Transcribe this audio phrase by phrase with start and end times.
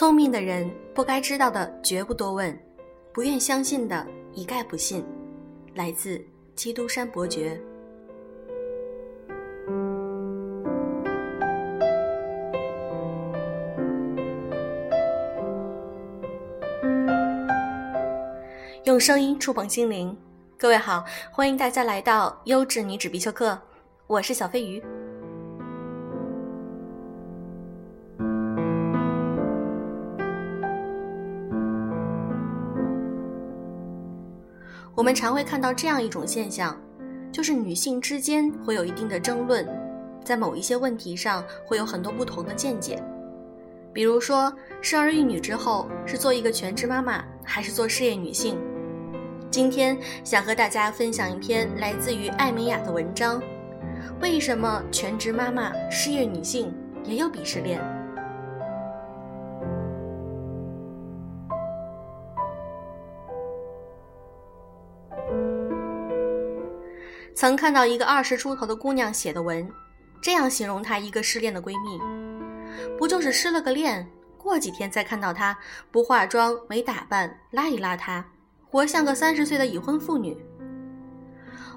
[0.00, 2.58] 聪明的人不该知道的绝不多问，
[3.12, 5.04] 不愿相信的一概不信。
[5.74, 6.18] 来自
[6.54, 7.60] 基督山伯爵。
[18.84, 20.16] 用声音触碰心灵，
[20.56, 23.60] 各位好，欢迎大家来到优质女纸必修课，
[24.06, 24.82] 我是小飞鱼。
[35.00, 36.78] 我们常会看到这样一种现象，
[37.32, 39.66] 就是女性之间会有一定的争论，
[40.22, 43.02] 在某一些问题上会有很多不同的见解。
[43.94, 48.58] 比如说，生儿育女之后是做一个全职妈妈，还是做事业女性？
[49.50, 53.42] 今天想和大家分享一篇来自于艾美雅的文章：
[54.20, 56.70] 为什么全职妈妈、事业女性
[57.04, 57.80] 也有鄙视链？
[67.40, 69.66] 曾看到一个二十出头的姑娘写的文，
[70.20, 71.98] 这样形容她一个失恋的闺蜜：
[72.98, 75.56] 不就是失了个恋，过几天再看到她
[75.90, 78.22] 不化妆、没打扮、邋里邋遢，
[78.68, 80.36] 活像个三十岁的已婚妇女。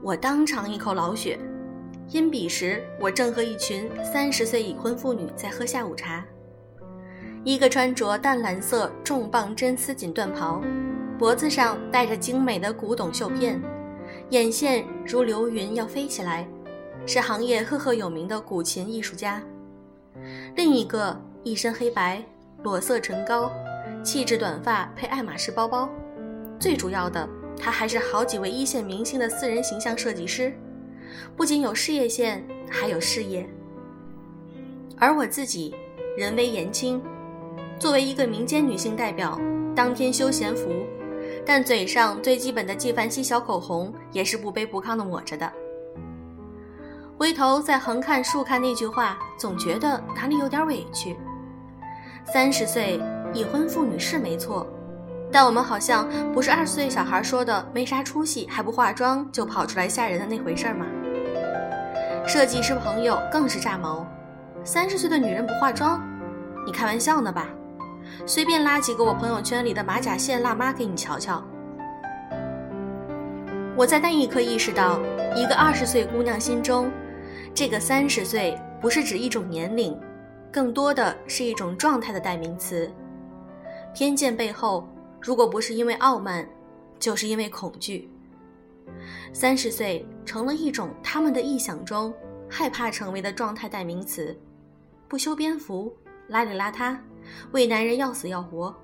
[0.00, 1.36] 我当场一口老血，
[2.10, 6.24] 因彼时我正和一群三十岁已婚妇女在喝下午茶，
[7.42, 10.62] 一个穿着淡蓝色重磅真丝锦缎袍，
[11.18, 13.60] 脖子上戴着精美的古董绣片。
[14.30, 16.46] 眼线如流云要飞起来，
[17.06, 19.42] 是行业赫赫有名的古琴艺术家。
[20.54, 22.22] 另一个一身黑白，
[22.62, 23.50] 裸色唇膏，
[24.04, 25.88] 气质短发配爱马仕包包。
[26.60, 27.26] 最主要的，
[27.58, 30.52] 他还是好几位一线明星的私人形象设计师，
[31.34, 33.48] 不仅有事业线，还有事业。
[34.98, 35.74] 而我自己，
[36.18, 37.00] 人微言轻，
[37.78, 39.40] 作为一个民间女性代表，
[39.74, 40.68] 当天休闲服。
[41.48, 45.50] 但嘴上最基本的纪梵希小口红也是不卑不亢的抹着的。
[47.16, 51.16] 回头再横看竖看那句话，总觉得哪里有点委屈。
[52.30, 53.00] 三十岁
[53.32, 54.66] 已婚妇女是没错，
[55.32, 60.84] 但我们好像不是二十岁小孩说的没啥出息还不化妆就跑出来吓人的那回事儿吗？
[62.26, 64.06] 设计师朋友更是炸毛，
[64.64, 65.98] 三十岁的女人不化妆，
[66.66, 67.48] 你开玩笑呢吧？
[68.26, 71.42] 随便拉几个我朋友圈里的马甲线辣妈给你瞧瞧。
[73.76, 75.00] 我在那一刻意识到，
[75.36, 76.90] 一个二十岁姑娘心中，
[77.54, 79.98] 这个三十岁不是指一种年龄，
[80.52, 82.90] 更多的是一种状态的代名词。
[83.94, 84.88] 偏见背后，
[85.20, 86.48] 如果不是因为傲慢，
[86.98, 88.10] 就是因为恐惧。
[89.32, 92.12] 三十岁成了一种他们的臆想中
[92.48, 94.36] 害怕成为的状态代名词，
[95.06, 95.94] 不修边幅，
[96.30, 96.96] 邋里邋遢。
[97.52, 98.74] 为男人要死要活，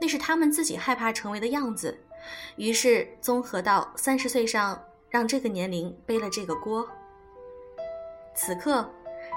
[0.00, 1.98] 那是他们自己害怕成为的样子。
[2.56, 6.88] 于是综合到三十岁上，让这个年龄背了这个锅。
[8.34, 8.88] 此刻，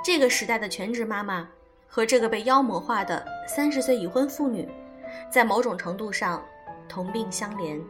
[0.03, 1.49] 这个时代的全职妈妈
[1.87, 4.69] 和这个被妖魔化的三十岁已婚妇女，
[5.31, 6.43] 在某种程度上
[6.87, 7.81] 同病相怜。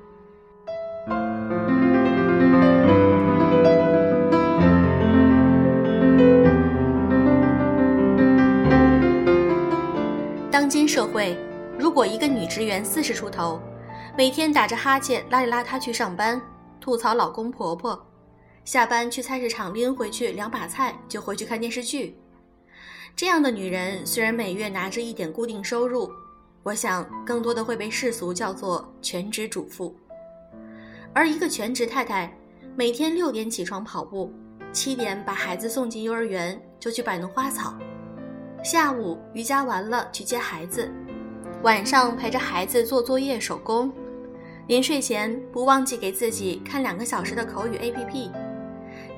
[10.55, 11.37] 当今社会，
[11.77, 13.59] 如果一个女职员四十出头，
[14.17, 16.41] 每天打着哈欠、邋里邋遢去上班，
[16.79, 18.07] 吐槽老公婆婆，
[18.63, 22.17] 下班去菜市场拎回去两把菜就回去看电视剧，
[23.17, 26.09] 这样的女人虽然每月拿着一点固定收入，
[26.63, 29.93] 我想更多的会被世俗叫做全职主妇。
[31.11, 32.33] 而一个全职太太，
[32.77, 34.31] 每天六点起床跑步，
[34.71, 37.75] 七点把孩子送进幼儿园，就去摆弄花草。
[38.65, 40.91] 下午瑜伽完了去接孩子，
[41.61, 43.93] 晚上陪着孩子做作业手工，
[44.65, 48.31] 临睡前不忘记给自己看两个小时的口语 APP。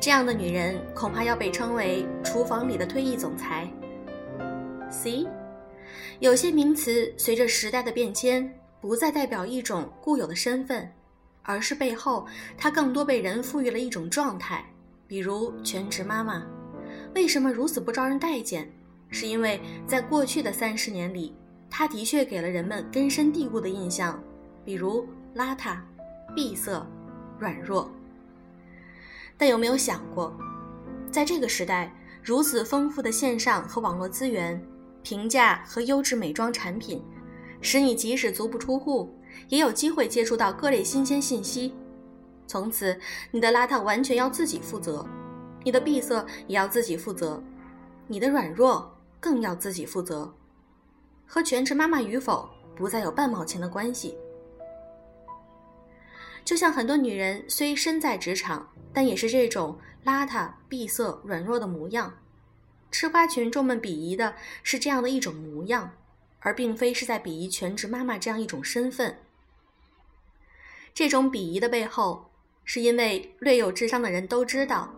[0.02, 3.72] 这样的女人恐怕要被称为厨房里的退役总裁。
[4.92, 5.26] C，
[6.20, 10.92] 有些名词随着时代的变迁，不再代表一种固有的身份，
[11.44, 12.28] 而是背后
[12.58, 14.66] 它更多被人赋予了一种状态，
[15.08, 16.46] 比如全职妈妈，
[17.16, 18.70] 为什么如此不招人待见？
[19.10, 21.34] 是因为在过去的三十年里，
[21.70, 24.22] 它的确给了人们根深蒂固的印象，
[24.66, 25.78] 比如邋遢、
[26.36, 26.86] 闭塞、
[27.40, 27.92] 软弱。
[29.38, 30.36] 但有没有想过，
[31.12, 31.94] 在这个时代，
[32.24, 34.62] 如此丰富的线上和网络资源、
[35.04, 37.02] 评价和优质美妆产品，
[37.62, 39.14] 使你即使足不出户，
[39.48, 41.74] 也有机会接触到各类新鲜信息。
[42.48, 43.00] 从此，
[43.32, 45.06] 你的邋遢完全要自己负责，
[45.64, 47.42] 你的闭塞也要自己负责，
[48.08, 48.97] 你的软弱。
[49.20, 50.34] 更要自己负责。
[51.26, 54.18] 和全职妈妈与否不再有半毛钱的关系。
[56.46, 62.14] 就像很多女人虽身在职场，但也是这种邋遢、闭塞、软弱的模样。
[62.90, 64.34] 吃瓜群众们鄙夷的
[64.64, 65.92] 是这样的一种模样，
[66.40, 69.18] 而并非是在鄙夷全职妈妈这样一种身份。
[70.94, 72.32] 这种鄙夷的背后，
[72.64, 74.96] 是因为略有智商的人都知道，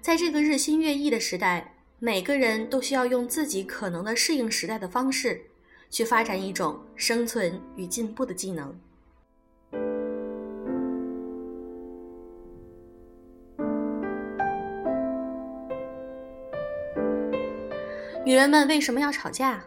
[0.00, 5.38] 在这个日新月异的时代，每个人都需要用自己可能的适应时代的方式，
[5.90, 8.74] 去发展一种生存与进步的技能。
[18.24, 19.62] 女人们为什么要吵架？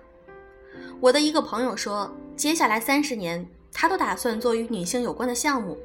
[0.99, 5.77] 我的一个朋友说，接下来三十年，他都打算做与女性有关的项目。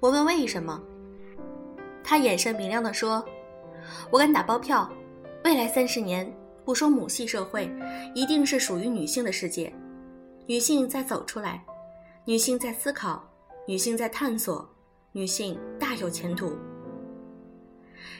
[0.00, 0.82] 我问为什么，
[2.02, 3.24] 他眼神明亮地说
[4.10, 4.90] ：“我敢打包票，
[5.44, 6.30] 未来三十年，
[6.64, 7.70] 不说母系社会，
[8.14, 9.72] 一定是属于女性的世界。
[10.46, 11.64] 女性在走出来，
[12.24, 13.28] 女性在思考，
[13.66, 14.68] 女性在探索，
[15.10, 16.56] 女性大有前途。”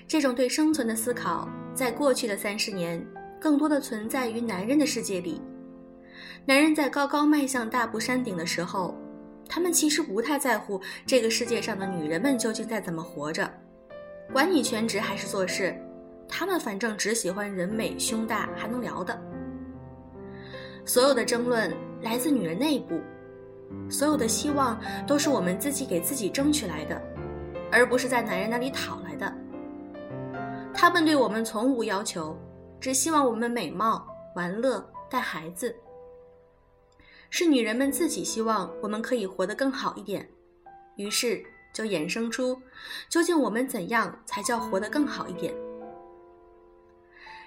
[0.08, 3.04] 这种对生存的思考，在过去的三十年。
[3.40, 5.42] 更多的存在于男人的世界里。
[6.44, 8.96] 男人在高高迈向大步山顶的时候，
[9.48, 13.52] 他们其实不太在乎这个世界上的女人们究竟在怎么活着，
[14.32, 15.76] 管你全职还是做事，
[16.34, 19.20] 他们反正只喜欢人美胸大还能聊的。
[20.86, 21.70] 所有的争论
[22.00, 22.98] 来自女人内部，
[23.90, 27.00] 所有的希望都是我们自己给自己争取来的，
[27.70, 29.30] 而不是在男人那里讨来的。
[30.72, 32.34] 他们对我们从无要求。
[32.80, 35.72] 只希望我们美貌、玩乐、带孩子。
[37.30, 40.28] 是女人们自己希望我们可以活得更好一点，
[40.96, 41.40] 于是
[41.72, 42.60] 就衍生出，
[43.08, 45.54] 究竟我们怎样才叫活得更好一点？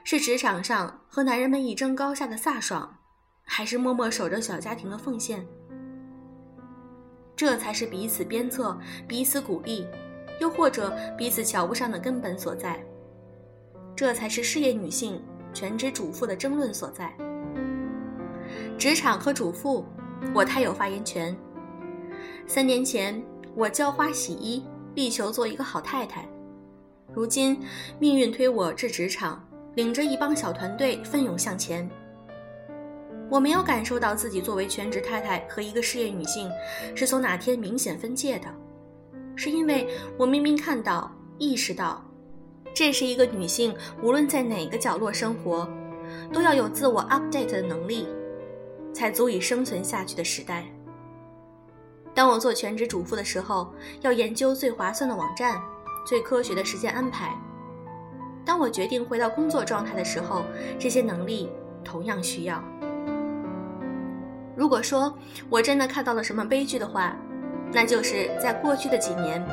[0.07, 2.95] 是职场上和男人们一争高下的飒爽，
[3.43, 5.43] 还是默默守着小家庭的奉献？
[7.35, 9.83] 这才是彼此鞭策、彼此鼓励，
[10.39, 12.79] 又或者彼此瞧不上的根本所在。
[13.95, 15.19] 这才是事业女性、
[15.55, 17.11] 全职主妇的争论所在。
[18.77, 19.83] 职场和主妇，
[20.35, 21.35] 我太有发言权。
[22.45, 23.19] 三年前，
[23.55, 24.63] 我浇花洗衣，
[24.93, 26.29] 力求做一个好太太。
[27.11, 27.59] 如今，
[27.97, 29.44] 命运推我至职场，
[29.75, 31.87] 领着一帮小团队奋勇向前。
[33.29, 36.49] 我没有感受到自己作为全职太太和一个事业女性
[36.95, 38.47] 是从哪天明显分界的，
[39.35, 39.87] 是因为
[40.17, 42.03] 我明明看到、意识到。
[42.73, 43.73] 这是一个女性，
[44.03, 45.67] 无论在哪个角落生活，
[46.31, 48.07] 都要有自我 update 的能力，
[48.93, 50.65] 才足以生存下去的时代。
[52.13, 55.61] 当我做全职主妇的时候，要研究最划算的网站，
[56.05, 57.33] 最科学的时间安排。
[58.45, 60.43] 当我决定回到工作状态的时候，
[60.77, 61.49] 这些能力
[61.83, 62.63] 同样需要。
[64.55, 65.13] 如果说
[65.49, 67.17] 我真的看到了什么悲剧的话，
[67.73, 69.43] 那就是在过去的几年。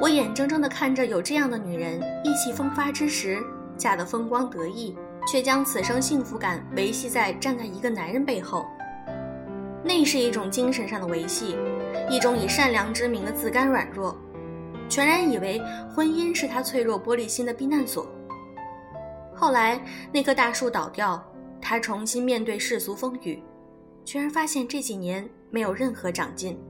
[0.00, 3.38] 我眼睁睁地看着有这样的女人意气风发之时
[3.76, 8.64] 嫁得风光得意，却将此生幸福感维系在站在一个男人背后。
[9.82, 11.56] 那是一种精神上的维系，
[12.08, 14.16] 一种以善良之名的自甘软弱，
[14.88, 15.60] 全然以为
[15.94, 18.06] 婚姻是她脆弱玻璃心的避难所。
[19.40, 19.82] 后来
[20.12, 21.20] 那棵大树倒掉，
[21.60, 23.42] 他重新面对世俗风雨，
[24.04, 26.60] 居然发现这几年没有任何长进。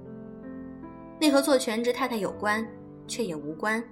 [1.20, 2.64] 那和做全职太太有关。
[3.08, 3.82] 却也无关，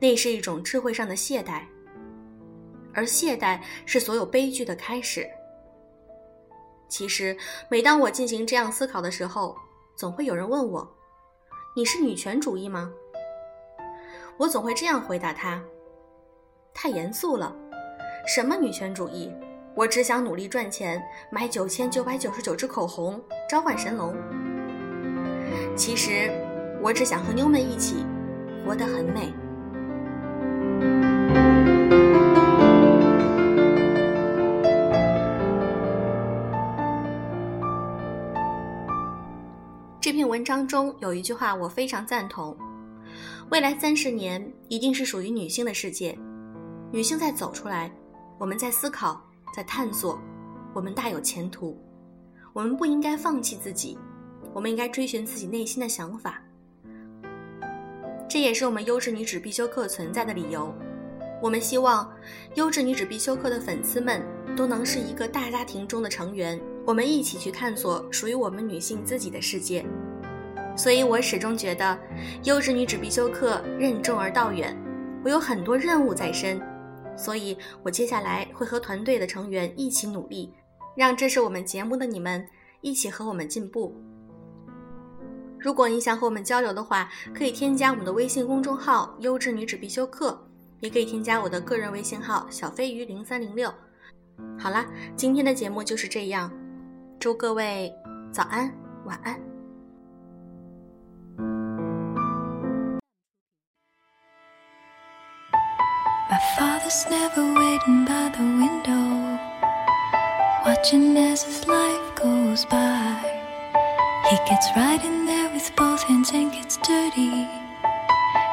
[0.00, 1.62] 那是一种智慧上的懈怠，
[2.92, 5.24] 而懈怠是所有悲剧的开始。
[6.88, 7.36] 其实，
[7.68, 9.56] 每当我进行这样思考的时候，
[9.94, 10.96] 总会有人问我
[11.76, 12.92] ：“你是女权主义吗？”
[14.36, 15.62] 我总会这样回答他
[16.74, 17.54] ：“太严肃了，
[18.26, 19.30] 什么女权主义？
[19.74, 24.14] 我只想努力赚钱，买九千九百九十九支口红，召唤神龙。
[25.76, 26.30] 其实，
[26.82, 28.04] 我只想和妞们一起。”
[28.64, 29.30] 活得很美。
[40.00, 42.56] 这篇文章中有一句话我非常赞同：
[43.50, 46.18] 未来三十年一定是属于女性的世界，
[46.90, 47.92] 女性在走出来，
[48.36, 49.22] 我们在思考，
[49.54, 50.18] 在探索，
[50.72, 51.78] 我们大有前途。
[52.52, 53.96] 我们不应该放弃自己，
[54.52, 56.42] 我们应该追寻自己内心的想法。
[58.28, 60.74] 这也是我们优质女子必修课存在的理由。
[61.40, 62.10] 我们希望
[62.54, 64.20] 优质女子必修课的粉丝们
[64.56, 69.84] 都能是一个大家庭中的成员，我们一起去探索属于我们女性自己的世界。
[70.76, 71.96] 所以我始终觉得，
[72.42, 74.76] 优质女子必修课任重而道远，
[75.22, 76.60] 我有很多任务在身，
[77.16, 80.52] 所以我接下来会和团队的成员一起努力，
[80.96, 82.46] 让支持我们节目的你们
[82.80, 83.94] 一起和我们进步。
[85.58, 90.38] 如果你想和我们交流的话，可以添加我们的微信公众号“优质女子必修课”，
[90.80, 93.72] 也可以添加我的个人微信号“小飞鱼零三零六”。
[94.58, 94.84] 好啦，
[95.16, 96.52] 今天的节目就是这样，
[97.18, 97.90] 祝各位
[98.30, 98.70] 早安、
[99.06, 99.53] 晚安。
[106.34, 109.38] My father's never waiting by the window,
[110.66, 113.20] watching as his life goes by.
[114.28, 117.46] He gets right in there with both hands and gets dirty.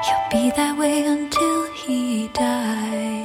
[0.06, 3.21] He'll be that way until he dies.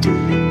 [0.00, 0.41] past.